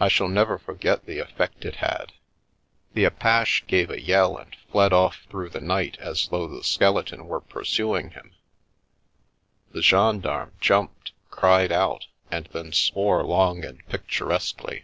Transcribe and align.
I 0.00 0.08
shall 0.08 0.26
never 0.26 0.58
forget 0.58 1.06
the 1.06 1.20
effect 1.20 1.64
it 1.64 1.76
had. 1.76 2.10
The 2.94 3.04
apache 3.04 3.62
gave 3.68 3.90
a 3.90 4.00
yell 4.00 4.36
and 4.36 4.52
fled 4.72 4.92
off 4.92 5.24
through 5.30 5.50
the 5.50 5.60
night 5.60 5.96
as 6.00 6.26
though 6.26 6.48
the 6.48 6.64
skeleton 6.64 7.28
were 7.28 7.40
pursuing 7.42 8.10
him; 8.10 8.34
the 9.70 9.82
gendarme 9.82 10.54
jumped, 10.60 11.12
cried 11.30 11.70
out, 11.70 12.06
and 12.28 12.46
then 12.46 12.72
swore 12.72 13.22
long 13.22 13.64
and 13.64 13.86
picturesquely. 13.86 14.82